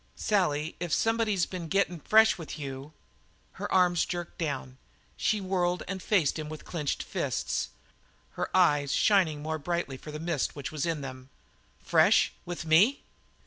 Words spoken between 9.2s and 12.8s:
more brightly for the mist which was in them. "Fresh with